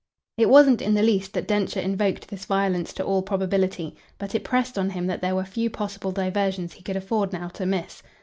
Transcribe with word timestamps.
It 0.39 0.49
wasn't 0.49 0.81
in 0.81 0.95
the 0.95 1.03
least 1.03 1.31
that 1.33 1.47
Densher 1.47 1.79
invoked 1.79 2.27
this 2.29 2.45
violence 2.45 2.91
to 2.93 3.03
all 3.03 3.21
probability; 3.21 3.95
but 4.17 4.33
it 4.33 4.43
pressed 4.43 4.75
on 4.75 4.89
him 4.89 5.05
that 5.05 5.21
there 5.21 5.35
were 5.35 5.43
few 5.45 5.69
possible 5.69 6.11
diversions 6.11 6.73
he 6.73 6.81
could 6.81 6.97
afford 6.97 7.31
now 7.31 7.49
to 7.49 7.67
miss. 7.67 8.01